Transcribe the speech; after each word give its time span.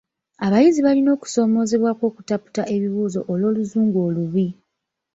Abayizi 0.45 0.79
balina 0.87 1.09
okusoomoozebwa 1.15 1.91
kw'okutaputa 1.99 2.61
ebibuuzo 2.75 3.19
olw'oluzungu 3.31 3.97
olubi. 4.07 4.47